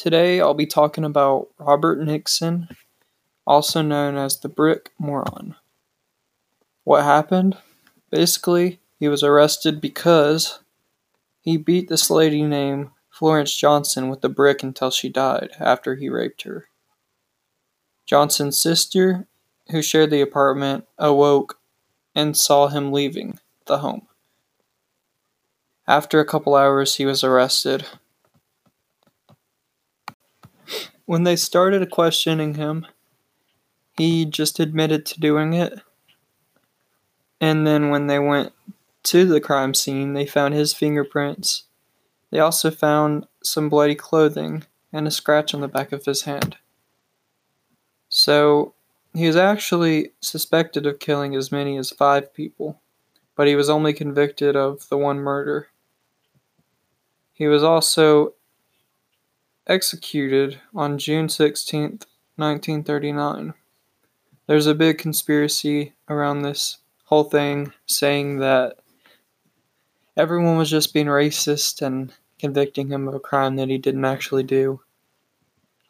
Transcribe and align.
Today 0.00 0.40
I'll 0.40 0.54
be 0.54 0.64
talking 0.64 1.04
about 1.04 1.48
Robert 1.58 2.00
Nixon, 2.00 2.70
also 3.46 3.82
known 3.82 4.16
as 4.16 4.40
the 4.40 4.48
Brick 4.48 4.92
Moron. 4.98 5.56
What 6.84 7.04
happened? 7.04 7.58
Basically, 8.10 8.80
he 8.98 9.08
was 9.08 9.22
arrested 9.22 9.78
because 9.78 10.60
he 11.42 11.58
beat 11.58 11.90
this 11.90 12.08
lady 12.08 12.40
named 12.44 12.88
Florence 13.10 13.54
Johnson 13.54 14.08
with 14.08 14.24
a 14.24 14.30
brick 14.30 14.62
until 14.62 14.90
she 14.90 15.10
died 15.10 15.50
after 15.60 15.96
he 15.96 16.08
raped 16.08 16.44
her. 16.44 16.68
Johnson's 18.06 18.58
sister, 18.58 19.26
who 19.70 19.82
shared 19.82 20.08
the 20.08 20.22
apartment, 20.22 20.86
awoke 20.96 21.58
and 22.14 22.38
saw 22.38 22.68
him 22.68 22.90
leaving 22.90 23.38
the 23.66 23.80
home. 23.80 24.06
After 25.86 26.20
a 26.20 26.24
couple 26.24 26.54
hours, 26.54 26.94
he 26.94 27.04
was 27.04 27.22
arrested. 27.22 27.84
When 31.10 31.24
they 31.24 31.34
started 31.34 31.90
questioning 31.90 32.54
him, 32.54 32.86
he 33.96 34.24
just 34.24 34.60
admitted 34.60 35.04
to 35.06 35.18
doing 35.18 35.54
it. 35.54 35.80
And 37.40 37.66
then 37.66 37.90
when 37.90 38.06
they 38.06 38.20
went 38.20 38.52
to 39.02 39.24
the 39.24 39.40
crime 39.40 39.74
scene, 39.74 40.12
they 40.12 40.24
found 40.24 40.54
his 40.54 40.72
fingerprints. 40.72 41.64
They 42.30 42.38
also 42.38 42.70
found 42.70 43.26
some 43.42 43.68
bloody 43.68 43.96
clothing 43.96 44.62
and 44.92 45.08
a 45.08 45.10
scratch 45.10 45.52
on 45.52 45.62
the 45.62 45.66
back 45.66 45.90
of 45.90 46.04
his 46.04 46.22
hand. 46.22 46.58
So, 48.08 48.74
he 49.12 49.26
was 49.26 49.34
actually 49.34 50.12
suspected 50.20 50.86
of 50.86 51.00
killing 51.00 51.34
as 51.34 51.50
many 51.50 51.76
as 51.76 51.90
five 51.90 52.32
people, 52.32 52.80
but 53.34 53.48
he 53.48 53.56
was 53.56 53.68
only 53.68 53.92
convicted 53.92 54.54
of 54.54 54.88
the 54.88 54.96
one 54.96 55.18
murder. 55.18 55.70
He 57.32 57.48
was 57.48 57.64
also 57.64 58.34
executed 59.70 60.60
on 60.74 60.98
June 60.98 61.28
16th, 61.28 62.04
1939. 62.34 63.54
There's 64.48 64.66
a 64.66 64.74
big 64.74 64.98
conspiracy 64.98 65.94
around 66.08 66.42
this 66.42 66.78
whole 67.04 67.24
thing 67.24 67.72
saying 67.86 68.40
that 68.40 68.78
everyone 70.16 70.58
was 70.58 70.70
just 70.70 70.92
being 70.92 71.06
racist 71.06 71.82
and 71.82 72.12
convicting 72.40 72.88
him 72.88 73.06
of 73.06 73.14
a 73.14 73.20
crime 73.20 73.54
that 73.56 73.68
he 73.68 73.78
didn't 73.78 74.04
actually 74.04 74.42
do. 74.42 74.80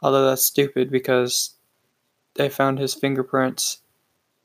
Although 0.02 0.26
that's 0.26 0.44
stupid 0.44 0.90
because 0.90 1.54
they 2.34 2.50
found 2.50 2.78
his 2.78 2.94
fingerprints. 2.94 3.78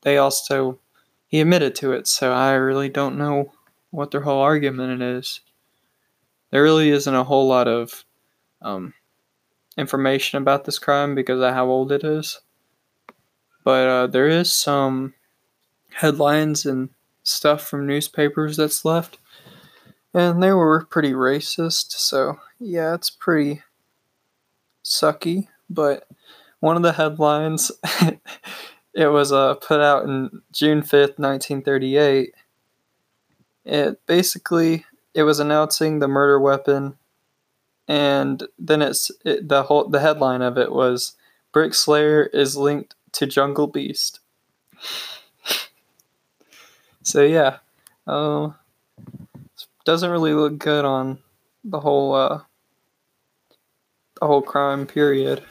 They 0.04 0.18
also, 0.18 0.80
he 1.28 1.42
admitted 1.42 1.76
to 1.76 1.92
it, 1.92 2.08
so 2.08 2.32
I 2.32 2.54
really 2.54 2.90
don't 2.90 3.18
know 3.18 3.52
what 3.90 4.12
their 4.12 4.22
whole 4.22 4.42
argument 4.42 5.02
is. 5.02 5.42
There 6.52 6.64
really 6.64 6.90
isn't 6.90 7.14
a 7.14 7.24
whole 7.26 7.48
lot 7.48 7.68
of 7.68 8.06
um, 8.62 8.94
information 9.78 10.42
about 10.42 10.66
this 10.66 10.80
crime 10.80 11.16
because 11.16 11.42
of 11.42 11.54
how 11.54 11.68
old 11.68 11.92
it 11.92 12.04
is. 12.04 12.40
But 13.64 13.88
uh, 13.88 14.08
there 14.08 14.28
is 14.28 14.54
some 14.54 15.14
headlines 15.96 16.66
and 16.66 16.90
stuff 17.24 17.68
from 17.68 17.88
newspapers 17.88 18.58
that's 18.58 18.86
left. 18.86 19.18
And 20.14 20.42
they 20.42 20.54
were 20.54 20.86
pretty 20.86 21.12
racist, 21.12 21.92
so 21.92 22.40
yeah, 22.60 22.94
it's 22.94 23.10
pretty 23.10 23.64
sucky. 24.84 25.48
But 25.70 26.08
one 26.62 26.78
of 26.78 26.84
the 26.84 26.94
headlines, 26.94 27.72
it 28.94 29.08
was 29.08 29.34
uh, 29.34 29.56
put 29.56 29.82
out 29.82 30.06
in 30.06 30.42
June 30.54 30.82
5th, 30.82 31.20
1938. 31.20 32.34
It 33.66 34.06
basically 34.06 34.86
it 35.14 35.24
was 35.24 35.40
announcing 35.40 36.00
the 36.00 36.08
murder 36.08 36.40
weapon 36.40 36.98
and 37.88 38.44
then 38.58 38.82
it's 38.82 39.12
it, 39.24 39.48
the 39.48 39.64
whole 39.64 39.88
the 39.88 40.00
headline 40.00 40.42
of 40.42 40.58
it 40.58 40.72
was 40.72 41.14
Brick 41.52 41.74
Slayer 41.74 42.24
is 42.34 42.58
linked 42.58 42.96
to 43.14 43.26
Jungle 43.26 43.68
Beast. 43.68 44.20
so 47.04 47.24
yeah, 47.24 47.58
uh, 48.08 48.50
doesn't 49.86 50.10
really 50.10 50.34
look 50.34 50.58
good 50.58 50.86
on 50.86 51.20
the 51.64 51.80
whole 51.80 52.14
uh, 52.14 52.42
the 54.20 54.28
whole 54.28 54.42
crime 54.42 54.86
period, 54.88 55.44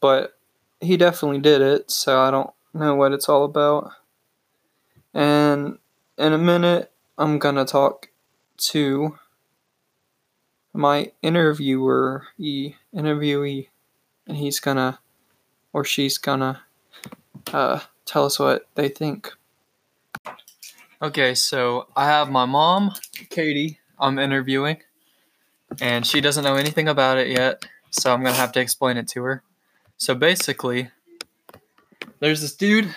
but 0.00 0.38
he 0.80 0.96
definitely 0.96 1.40
did 1.40 1.60
it. 1.60 1.90
So 1.90 2.20
I 2.20 2.30
don't 2.30 2.50
know 2.72 2.94
what 2.94 3.12
it's 3.12 3.28
all 3.28 3.44
about. 3.44 3.92
And 5.14 5.78
in 6.16 6.32
a 6.32 6.38
minute, 6.38 6.92
I'm 7.16 7.38
gonna 7.38 7.64
talk 7.64 8.08
to 8.58 9.18
my 10.72 11.12
interviewer, 11.22 12.26
e 12.38 12.74
interviewee, 12.94 13.68
and 14.26 14.36
he's 14.36 14.60
gonna 14.60 15.00
or 15.72 15.84
she's 15.84 16.18
gonna 16.18 16.62
uh, 17.52 17.80
tell 18.04 18.24
us 18.24 18.38
what 18.38 18.66
they 18.74 18.88
think. 18.88 19.32
Okay, 21.00 21.34
so 21.34 21.86
I 21.94 22.06
have 22.06 22.30
my 22.30 22.44
mom, 22.44 22.92
Katie, 23.30 23.78
I'm 23.98 24.18
interviewing, 24.18 24.78
and 25.80 26.04
she 26.06 26.20
doesn't 26.20 26.44
know 26.44 26.56
anything 26.56 26.88
about 26.88 27.18
it 27.18 27.28
yet, 27.28 27.64
so 27.90 28.12
I'm 28.12 28.22
gonna 28.22 28.36
have 28.36 28.52
to 28.52 28.60
explain 28.60 28.96
it 28.96 29.08
to 29.08 29.22
her. 29.22 29.42
So 29.96 30.14
basically, 30.14 30.90
there's 32.20 32.40
this 32.40 32.54
dude 32.54 32.94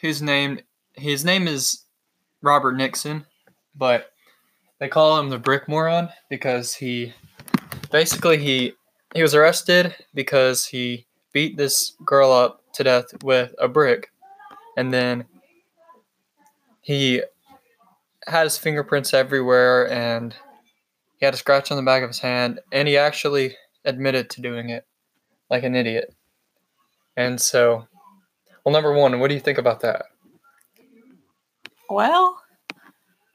whose 0.00 0.20
name 0.20 0.60
his 0.94 1.24
name 1.24 1.48
is 1.48 1.84
Robert 2.42 2.76
Nixon, 2.76 3.26
but 3.74 4.11
they 4.82 4.88
call 4.88 5.20
him 5.20 5.28
the 5.28 5.38
brick 5.38 5.68
moron 5.68 6.08
because 6.28 6.74
he 6.74 7.12
basically 7.92 8.36
he 8.36 8.72
he 9.14 9.22
was 9.22 9.32
arrested 9.32 9.94
because 10.12 10.66
he 10.66 11.06
beat 11.32 11.56
this 11.56 11.92
girl 12.04 12.32
up 12.32 12.64
to 12.72 12.82
death 12.82 13.22
with 13.22 13.54
a 13.60 13.68
brick. 13.68 14.10
And 14.76 14.92
then 14.92 15.26
he 16.80 17.22
had 18.26 18.42
his 18.42 18.58
fingerprints 18.58 19.14
everywhere 19.14 19.88
and 19.88 20.34
he 21.18 21.26
had 21.26 21.34
a 21.34 21.36
scratch 21.36 21.70
on 21.70 21.76
the 21.76 21.84
back 21.84 22.02
of 22.02 22.08
his 22.08 22.18
hand 22.18 22.58
and 22.72 22.88
he 22.88 22.96
actually 22.96 23.54
admitted 23.84 24.30
to 24.30 24.42
doing 24.42 24.70
it 24.70 24.84
like 25.48 25.62
an 25.62 25.76
idiot. 25.76 26.12
And 27.16 27.40
so 27.40 27.86
well 28.64 28.72
number 28.72 28.92
one 28.92 29.20
what 29.20 29.28
do 29.28 29.34
you 29.34 29.40
think 29.40 29.58
about 29.58 29.78
that? 29.82 30.06
Well 31.88 32.42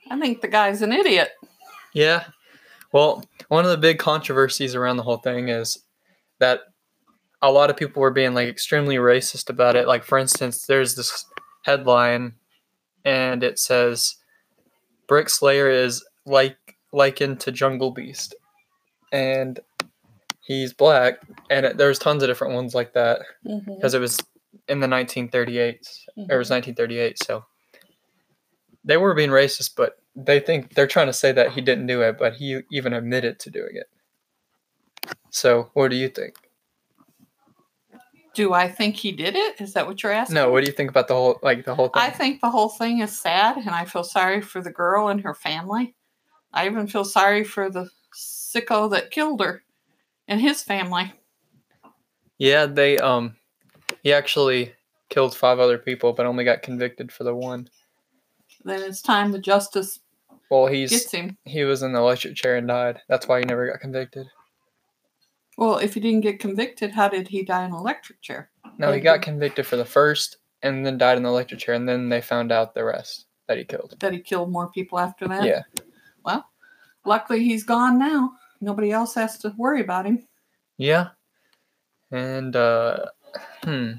I 0.10 0.20
think 0.20 0.42
the 0.42 0.48
guy's 0.48 0.82
an 0.82 0.94
idiot. 0.94 1.32
Yeah. 1.94 2.26
Well, 2.92 3.24
one 3.50 3.66
of 3.66 3.72
the 3.72 3.78
big 3.78 4.00
controversies 4.00 4.76
around 4.76 4.98
the 4.98 5.04
whole 5.04 5.18
thing 5.18 5.50
is 5.50 5.80
that 6.40 6.62
a 7.42 7.52
lot 7.52 7.70
of 7.70 7.78
people 7.78 8.02
were 8.02 8.12
being 8.12 8.34
like 8.34 8.48
extremely 8.48 8.96
racist 8.96 9.50
about 9.50 9.76
it. 9.76 9.88
Like 9.88 10.04
for 10.04 10.18
instance, 10.18 10.66
there's 10.66 10.96
this 10.96 11.26
headline 11.64 12.34
and 13.06 13.44
it 13.44 13.60
says 13.60 14.16
Brick 15.08 15.30
Slayer 15.30 15.70
is 15.70 16.04
like 16.26 16.58
likened 16.94 17.40
to 17.42 17.52
Jungle 17.52 17.92
Beast. 17.92 18.36
And 19.12 19.60
he's 20.48 20.74
black 20.74 21.20
and 21.50 21.66
it, 21.66 21.78
there's 21.78 22.00
tons 22.00 22.24
of 22.24 22.30
different 22.30 22.54
ones 22.54 22.74
like 22.74 22.94
that 22.94 23.20
because 23.44 23.94
mm-hmm. 23.94 23.98
it 23.98 24.00
was 24.00 24.18
in 24.70 24.80
the 24.80 24.88
1938 24.88 25.82
mm-hmm. 25.82 26.22
it 26.32 26.38
was 26.38 26.50
1938 26.50 27.22
so 27.22 27.44
they 28.88 28.98
were 28.98 29.14
being 29.14 29.30
racist 29.30 29.76
but 29.76 29.98
they 30.18 30.40
think 30.40 30.74
they're 30.74 30.88
trying 30.88 31.08
to 31.08 31.14
say 31.14 31.32
that 31.32 31.52
he 31.52 31.62
didn't 31.62 31.86
do 31.86 32.02
it, 32.02 32.18
but 32.18 32.34
he 32.34 32.62
even 32.72 32.94
admitted 32.94 33.40
to 33.40 33.52
doing 33.52 33.76
it. 33.76 33.88
So, 35.30 35.70
what 35.74 35.92
do 35.92 35.96
you 35.96 36.10
think? 36.10 36.36
Do 38.34 38.54
I 38.54 38.68
think 38.68 38.96
he 38.96 39.12
did 39.12 39.36
it? 39.36 39.62
Is 39.62 39.74
that 39.74 39.88
what 39.88 40.02
you're 40.02 40.12
asking? 40.12 40.36
No, 40.36 40.52
what 40.52 40.64
do 40.64 40.70
you 40.70 40.76
think 40.76 40.90
about 40.90 41.08
the 41.08 41.14
whole 41.14 41.40
like 41.44 41.66
the 41.66 41.76
whole 41.76 41.90
thing? 41.90 42.02
I 42.02 42.10
think 42.10 42.42
the 42.42 42.50
whole 42.50 42.70
thing 42.70 43.00
is 43.00 43.18
sad 43.18 43.58
and 43.58 43.70
I 43.70 43.86
feel 43.86 44.04
sorry 44.04 44.42
for 44.42 44.62
the 44.62 44.72
girl 44.72 45.08
and 45.08 45.22
her 45.22 45.34
family. 45.34 45.96
I 46.54 46.66
even 46.66 46.88
feel 46.88 47.06
sorry 47.06 47.44
for 47.44 47.70
the 47.70 47.90
sicko 48.16 48.90
that 48.92 49.12
killed 49.12 49.42
her 49.42 49.64
and 50.28 50.42
his 50.42 50.64
family. 50.64 51.14
Yeah, 52.38 52.66
they 52.66 52.98
um 52.98 53.36
he 54.04 54.14
actually 54.14 54.74
killed 55.10 55.36
five 55.36 55.60
other 55.60 55.78
people 55.78 56.14
but 56.14 56.26
only 56.26 56.44
got 56.44 56.64
convicted 56.64 57.12
for 57.12 57.24
the 57.24 57.36
one. 57.36 57.70
Then 58.68 58.84
it's 58.84 59.02
time 59.02 59.32
the 59.32 59.40
justice 59.40 60.00
well, 60.50 60.68
he's 60.68 60.92
gets 60.92 61.12
him. 61.12 61.38
He 61.46 61.64
was 61.64 61.84
in 61.84 61.94
the 61.94 62.00
electric 62.00 62.36
chair 62.36 62.58
and 62.58 62.68
died. 62.68 63.00
That's 63.08 63.28
why 63.28 63.40
he 63.40 63.46
never 63.46 63.70
got 63.70 63.80
convicted. 63.80 64.28
Well, 65.58 65.78
if 65.78 65.94
he 65.94 66.00
didn't 66.00 66.22
get 66.22 66.40
convicted, 66.40 66.92
how 66.92 67.10
did 67.10 67.30
he 67.30 67.44
die 67.44 67.66
in 67.66 67.72
an 67.72 67.78
electric 67.78 68.22
chair? 68.22 68.50
No, 68.78 68.92
he 68.92 69.00
got 69.00 69.22
convicted 69.22 69.66
for 69.66 69.76
the 69.76 69.86
first 69.86 70.38
and 70.62 70.86
then 70.86 70.98
died 70.98 71.18
in 71.18 71.24
the 71.24 71.30
electric 71.30 71.60
chair, 71.60 71.76
and 71.76 71.88
then 71.88 72.10
they 72.10 72.22
found 72.22 72.52
out 72.52 72.74
the 72.74 72.84
rest 72.84 73.26
that 73.48 73.58
he 73.58 73.64
killed. 73.64 73.96
That 74.00 74.14
he 74.14 74.20
killed 74.20 74.52
more 74.52 74.70
people 74.70 75.00
after 75.00 75.28
that? 75.28 75.44
Yeah. 75.44 75.64
Well, 76.24 76.46
luckily 77.06 77.44
he's 77.44 77.64
gone 77.64 77.98
now. 77.98 78.34
Nobody 78.60 78.92
else 78.92 79.16
has 79.16 79.38
to 79.40 79.54
worry 79.58 79.82
about 79.82 80.06
him. 80.06 80.28
Yeah. 80.78 81.10
And, 82.12 82.56
uh, 82.56 83.06
hmm. 83.64 83.92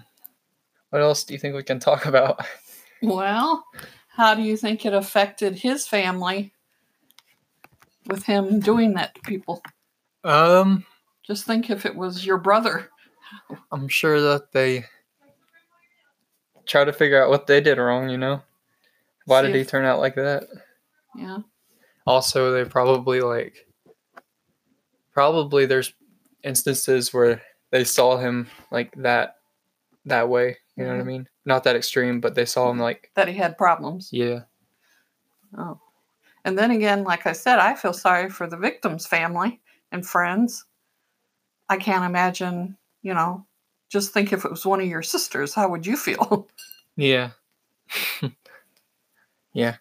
What 0.91 1.03
else 1.03 1.25
do 1.25 1.35
you 1.35 1.41
think 1.41 1.55
we 1.55 1.63
can 1.63 1.81
talk 1.81 2.07
about? 2.07 2.45
Well, 3.01 3.65
how 4.19 4.35
do 4.35 4.43
you 4.43 4.57
think 4.57 4.85
it 4.85 4.93
affected 4.93 5.55
his 5.55 5.87
family 5.87 6.53
with 8.07 8.25
him 8.25 8.59
doing 8.59 8.95
that 8.95 9.15
to 9.15 9.21
people? 9.21 9.63
Um, 10.25 10.85
Just 11.23 11.47
think 11.47 11.71
if 11.71 11.87
it 11.87 11.95
was 11.95 12.27
your 12.27 12.39
brother. 12.39 12.91
I'm 13.71 13.87
sure 13.87 14.21
that 14.21 14.51
they 14.53 14.87
try 16.67 16.85
to 16.85 16.93
figure 16.93 17.23
out 17.23 17.31
what 17.31 17.47
they 17.47 17.61
did 17.61 17.79
wrong, 17.79 18.11
you 18.11 18.19
know? 18.19 18.43
Why 19.25 19.43
See 19.43 19.53
did 19.53 19.57
he 19.57 19.65
turn 19.65 19.85
out 19.85 20.01
like 20.01 20.17
that? 20.17 20.45
Yeah. 21.15 21.39
Also, 22.05 22.51
they 22.51 22.69
probably 22.69 23.21
like 23.21 23.67
probably 25.13 25.67
there's 25.67 25.93
instances 26.43 27.15
where 27.15 27.41
they 27.71 27.85
saw 27.85 28.17
him 28.17 28.49
like 28.73 28.93
that 28.97 29.37
that 30.07 30.29
way, 30.29 30.57
you 30.79 30.85
know 30.85 30.93
what 30.93 31.01
I 31.01 31.05
mean? 31.05 31.29
Not 31.45 31.65
that 31.65 31.77
extreme, 31.77 32.21
but 32.21 32.35
they 32.35 32.45
saw 32.45 32.71
him 32.71 32.79
like 32.79 33.11
That 33.15 33.29
he 33.29 33.35
had 33.35 33.59
problems. 33.59 34.09
yeah. 34.13 34.41
Oh. 35.57 35.81
And 36.45 36.57
then 36.59 36.71
again, 36.71 37.05
like 37.05 37.27
I 37.27 37.33
said, 37.33 37.59
I 37.59 37.75
feel 37.75 37.93
sorry 37.93 38.31
for 38.31 38.47
the 38.47 38.57
victim's 38.57 39.07
family 39.07 39.61
and 39.93 40.07
friends. 40.07 40.65
I 41.69 41.77
can't 41.79 42.05
imagine, 42.05 42.77
you 43.03 43.13
know, 43.13 43.45
just 43.91 44.13
think 44.13 44.33
if 44.33 44.45
it 44.45 44.51
was 44.51 44.65
one 44.65 44.81
of 44.81 44.87
your 44.87 45.03
sisters, 45.03 45.55
how 45.55 45.69
would 45.69 45.87
you 45.87 45.97
feel? 45.97 46.49
Yeah. 46.97 47.31
yeah. 49.53 49.77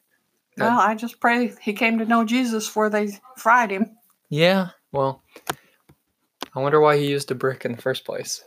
Good. 0.56 0.64
well, 0.64 0.80
I 0.80 0.94
just 0.94 1.20
pray 1.20 1.52
he 1.62 1.74
came 1.74 1.98
to 1.98 2.06
know 2.06 2.24
Jesus 2.24 2.68
before 2.68 2.92
they 2.92 3.20
fried 3.38 3.72
him. 3.72 3.98
Yeah. 4.30 4.70
Well, 4.92 5.24
I 6.56 6.60
wonder 6.60 6.80
why 6.80 6.98
he 6.98 7.08
used 7.08 7.32
a 7.32 7.36
brick 7.36 7.66
in 7.66 7.72
the 7.76 7.82
first 7.82 8.06
place. 8.06 8.44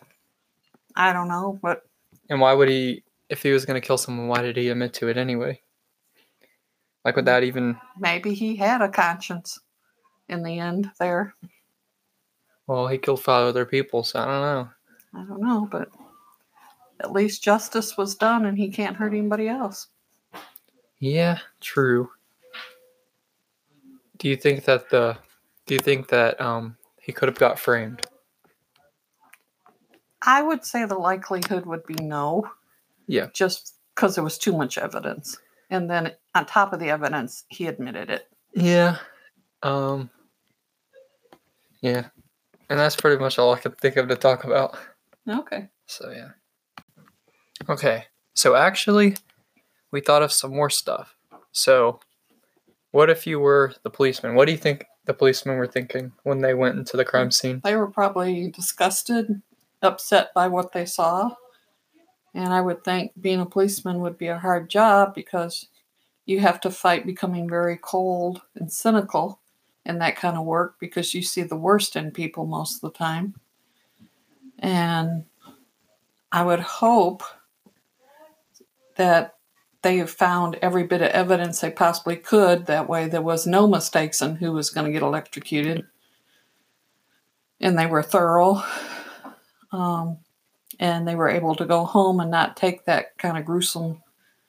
I 0.94 1.12
don't 1.12 1.26
know, 1.26 1.58
but 1.60 1.82
And 2.30 2.40
why 2.40 2.54
would 2.54 2.68
he, 2.68 3.02
if 3.28 3.42
he 3.42 3.50
was 3.50 3.66
going 3.66 3.78
to 3.78 3.86
kill 3.86 3.98
someone, 3.98 4.28
why 4.28 4.40
did 4.40 4.56
he 4.56 4.68
admit 4.68 4.94
to 4.94 5.08
it 5.08 5.16
anyway? 5.18 5.60
Like, 7.04 7.16
would 7.16 7.24
that 7.24 7.42
even, 7.42 7.76
maybe 7.98 8.34
he 8.34 8.56
had 8.56 8.80
a 8.80 8.88
conscience 8.88 9.58
in 10.28 10.44
the 10.44 10.58
end 10.58 10.90
there. 11.00 11.34
well, 12.66 12.86
he 12.86 12.98
killed 12.98 13.22
five 13.22 13.46
other 13.46 13.66
people, 13.66 14.04
so 14.04 14.20
I 14.20 14.24
don't 14.26 14.40
know. 14.40 14.68
I 15.12 15.24
don't 15.24 15.40
know, 15.42 15.68
but 15.70 15.88
at 17.00 17.12
least 17.12 17.42
justice 17.42 17.96
was 17.96 18.14
done 18.14 18.46
and 18.46 18.56
he 18.56 18.70
can't 18.70 18.96
hurt 18.96 19.12
anybody 19.12 19.48
else. 19.48 19.88
Yeah, 21.00 21.38
true. 21.60 22.10
Do 24.18 24.28
you 24.28 24.36
think 24.36 24.64
that 24.66 24.90
the, 24.90 25.16
do 25.66 25.74
you 25.74 25.80
think 25.80 26.08
that, 26.08 26.40
um, 26.40 26.76
he 27.00 27.12
could 27.12 27.28
have 27.28 27.38
got 27.38 27.58
framed? 27.58 28.06
I 30.22 30.42
would 30.42 30.64
say 30.64 30.84
the 30.84 30.98
likelihood 30.98 31.66
would 31.66 31.84
be 31.84 31.94
no. 31.94 32.50
Yeah. 33.06 33.28
Just 33.32 33.74
because 33.94 34.14
there 34.14 34.24
was 34.24 34.38
too 34.38 34.56
much 34.56 34.78
evidence. 34.78 35.38
And 35.70 35.88
then 35.88 36.12
on 36.34 36.46
top 36.46 36.72
of 36.72 36.80
the 36.80 36.90
evidence, 36.90 37.44
he 37.48 37.66
admitted 37.66 38.10
it. 38.10 38.26
Yeah. 38.54 38.98
Um, 39.62 40.10
yeah. 41.80 42.08
And 42.68 42.78
that's 42.78 42.96
pretty 42.96 43.20
much 43.20 43.38
all 43.38 43.54
I 43.54 43.58
could 43.58 43.78
think 43.78 43.96
of 43.96 44.08
to 44.08 44.16
talk 44.16 44.44
about. 44.44 44.76
Okay. 45.28 45.68
So 45.86 46.10
yeah. 46.10 46.30
Okay. 47.68 48.04
So 48.34 48.54
actually, 48.54 49.16
we 49.90 50.00
thought 50.00 50.22
of 50.22 50.32
some 50.32 50.54
more 50.54 50.70
stuff. 50.70 51.16
So, 51.52 52.00
what 52.92 53.10
if 53.10 53.26
you 53.26 53.40
were 53.40 53.74
the 53.82 53.90
policeman? 53.90 54.34
What 54.34 54.46
do 54.46 54.52
you 54.52 54.58
think 54.58 54.84
the 55.04 55.14
policemen 55.14 55.56
were 55.56 55.66
thinking 55.66 56.12
when 56.22 56.40
they 56.40 56.54
went 56.54 56.78
into 56.78 56.96
the 56.96 57.04
crime 57.04 57.30
scene? 57.30 57.60
They 57.64 57.76
were 57.76 57.90
probably 57.90 58.50
disgusted, 58.50 59.42
upset 59.82 60.32
by 60.34 60.48
what 60.48 60.72
they 60.72 60.84
saw. 60.84 61.30
And 62.34 62.52
I 62.52 62.60
would 62.60 62.84
think 62.84 63.12
being 63.20 63.40
a 63.40 63.46
policeman 63.46 64.00
would 64.00 64.16
be 64.16 64.28
a 64.28 64.38
hard 64.38 64.70
job 64.70 65.14
because 65.14 65.68
you 66.26 66.40
have 66.40 66.60
to 66.60 66.70
fight 66.70 67.06
becoming 67.06 67.48
very 67.48 67.76
cold 67.76 68.42
and 68.54 68.72
cynical 68.72 69.40
in 69.84 69.98
that 69.98 70.16
kind 70.16 70.36
of 70.36 70.44
work 70.44 70.76
because 70.78 71.14
you 71.14 71.22
see 71.22 71.42
the 71.42 71.56
worst 71.56 71.96
in 71.96 72.10
people 72.12 72.46
most 72.46 72.76
of 72.76 72.92
the 72.92 72.96
time. 72.96 73.34
And 74.58 75.24
I 76.30 76.44
would 76.44 76.60
hope 76.60 77.22
that 78.96 79.34
they 79.82 79.96
have 79.96 80.10
found 80.10 80.56
every 80.60 80.84
bit 80.84 81.00
of 81.00 81.08
evidence 81.08 81.60
they 81.60 81.70
possibly 81.70 82.16
could. 82.16 82.66
That 82.66 82.88
way, 82.88 83.08
there 83.08 83.22
was 83.22 83.46
no 83.46 83.66
mistakes 83.66 84.20
on 84.20 84.36
who 84.36 84.52
was 84.52 84.70
going 84.70 84.86
to 84.86 84.92
get 84.92 85.02
electrocuted 85.02 85.86
and 87.60 87.78
they 87.78 87.86
were 87.86 88.02
thorough. 88.02 88.62
Um, 89.72 90.18
and 90.78 91.06
they 91.06 91.14
were 91.14 91.28
able 91.28 91.54
to 91.56 91.64
go 91.66 91.84
home 91.84 92.20
and 92.20 92.30
not 92.30 92.56
take 92.56 92.84
that 92.84 93.16
kind 93.18 93.36
of 93.36 93.44
gruesome 93.44 94.02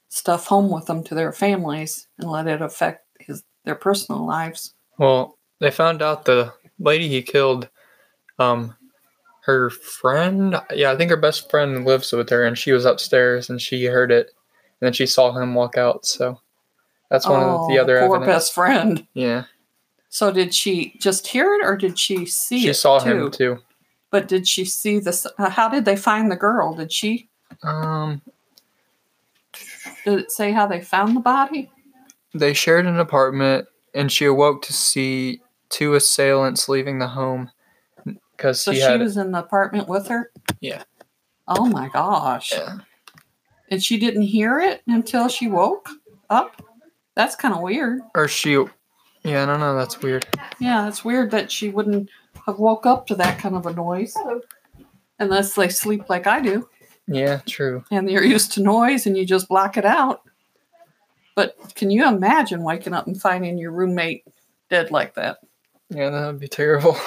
stuff 0.10 0.46
home 0.48 0.70
with 0.70 0.86
them 0.86 1.04
to 1.06 1.16
their 1.16 1.32
families 1.32 2.08
and 2.18 2.30
let 2.30 2.48
it 2.48 2.62
affect 2.62 3.06
his 3.20 3.44
their 3.64 3.76
personal 3.76 4.26
lives. 4.26 4.74
Well, 4.98 5.38
they 5.60 5.70
found 5.72 6.02
out 6.02 6.26
the 6.26 6.54
lady 6.80 7.08
he 7.08 7.22
killed, 7.22 7.70
um, 8.40 8.76
her 9.42 9.70
friend, 9.70 10.56
yeah, 10.74 10.92
I 10.92 10.96
think 10.98 11.12
her 11.12 11.18
best 11.18 11.50
friend 11.50 11.86
lives 11.86 12.12
with 12.12 12.30
her, 12.30 12.44
and 12.44 12.58
she 12.58 12.72
was 12.72 12.86
upstairs 12.86 13.50
and 13.50 13.62
she 13.62 13.86
heard 13.86 14.12
it, 14.12 14.28
and 14.28 14.88
then 14.88 14.94
she 14.94 15.06
saw 15.06 15.32
him 15.32 15.54
walk 15.54 15.78
out. 15.78 16.06
So 16.06 16.40
that's 17.10 17.28
one 17.28 17.42
of 17.42 17.68
the 17.68 17.78
other 17.80 17.98
Oh, 18.00 18.08
poor 18.08 18.16
evidence. 18.18 18.36
best 18.36 18.54
friend. 18.54 19.08
Yeah, 19.14 19.44
So 20.10 20.32
did 20.32 20.54
she 20.54 20.96
just 21.00 21.28
hear 21.28 21.54
it, 21.56 21.62
or 21.64 21.78
did 21.78 21.98
she 22.00 22.26
see 22.26 22.62
she 22.62 22.70
it 22.70 22.74
saw 22.76 23.00
too? 23.00 23.10
him 23.26 23.32
too. 23.32 23.60
But 24.12 24.28
did 24.28 24.48
she 24.48 24.66
see 24.66 25.00
this? 25.00 25.26
Uh, 25.40 25.50
how 25.50 25.70
did 25.70 25.86
they 25.86 25.96
find 25.96 26.30
the 26.32 26.36
girl? 26.36 26.76
Did 26.76 26.92
she? 26.92 27.30
Um, 27.64 28.22
Did 30.06 30.20
it 30.20 30.32
say 30.32 30.52
how 30.52 30.68
they 30.68 30.82
found 30.82 31.16
the 31.16 31.22
body? 31.22 31.72
they 32.34 32.54
shared 32.54 32.86
an 32.86 32.98
apartment, 33.00 33.68
and 33.94 34.10
she 34.12 34.24
awoke 34.26 34.62
to 34.64 34.74
see 34.74 35.42
two 35.70 35.96
assailants 35.96 36.70
leaving 36.70 37.00
the 37.00 37.08
home 37.08 37.52
because 38.38 38.62
So 38.62 38.72
she 38.74 38.80
had. 38.80 39.00
was 39.02 39.18
in 39.18 39.32
the 39.32 39.40
apartment 39.40 39.88
with 39.90 40.08
her. 40.08 40.32
Yeah. 40.62 40.84
Oh 41.48 41.66
my 41.66 41.90
gosh. 41.90 42.54
yeah. 42.54 42.78
And 43.70 43.84
she 43.84 43.98
didn't 43.98 44.22
hear 44.24 44.60
it 44.60 44.82
until 44.88 45.28
she 45.28 45.48
woke 45.48 45.90
up. 46.30 46.62
That's 47.16 47.36
kind 47.36 47.54
of 47.54 47.62
weird. 47.62 48.02
Or 48.16 48.28
she. 48.30 48.54
Yeah, 49.24 49.44
I 49.44 49.46
don't 49.46 49.60
know. 49.60 49.76
That's 49.76 50.02
weird. 50.02 50.26
Yeah, 50.60 50.88
it's 50.88 51.04
weird 51.06 51.32
that 51.32 51.52
she 51.52 51.70
wouldn't 51.70 52.10
woke 52.48 52.86
up 52.86 53.08
to 53.08 53.16
that 53.16 53.40
kind 53.40 53.56
of 53.56 53.66
a 53.66 53.74
noise. 53.74 54.14
Oh. 54.18 54.42
Unless 55.20 55.54
they 55.56 55.70
sleep 55.70 56.10
like 56.10 56.26
I 56.26 56.40
do 56.42 56.68
Yeah, 57.08 57.42
true. 57.48 57.84
and 57.92 58.10
you're 58.10 58.24
used 58.24 58.54
to 58.54 58.62
noise 58.64 59.06
and 59.06 59.16
you 59.18 59.26
just 59.26 59.48
block 59.48 59.78
it 59.78 59.86
out. 59.86 60.22
But 61.36 61.56
can 61.76 61.92
you 61.92 62.08
imagine 62.08 62.64
waking 62.64 62.94
up 62.94 63.08
and 63.08 63.20
finding 63.20 63.58
your 63.58 63.72
roommate 63.72 64.24
dead 64.70 64.92
like 64.92 65.14
that? 65.16 65.38
Yeah, 65.90 66.10
that 66.10 66.26
would 66.28 66.40
be 66.40 66.48
terrible. 66.48 66.98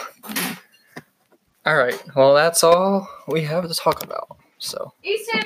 all 1.66 1.76
right. 1.76 2.00
Well, 2.14 2.34
that's 2.34 2.62
all 2.62 3.08
we 3.28 3.42
have 3.42 3.66
to 3.68 3.74
talk 3.74 4.02
about. 4.04 4.36
So. 4.58 4.92
Easton, 5.02 5.44